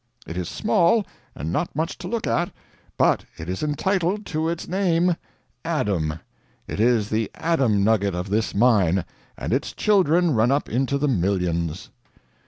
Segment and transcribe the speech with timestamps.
[0.25, 1.05] It is small,
[1.35, 2.51] and not much to look at,
[2.97, 5.15] but it is entitled to (its) name
[5.63, 6.15] Adam.
[6.67, 9.05] It is the Adam nugget of this mine,
[9.37, 11.91] and its children run up into the millions."